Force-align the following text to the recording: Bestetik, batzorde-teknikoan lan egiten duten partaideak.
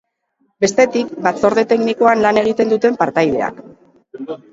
Bestetik, 0.63 1.09
batzorde-teknikoan 1.27 2.21
lan 2.27 2.39
egiten 2.43 2.73
duten 2.73 2.97
partaideak. 3.03 3.61